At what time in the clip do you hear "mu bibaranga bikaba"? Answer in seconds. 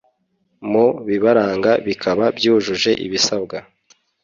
0.71-2.23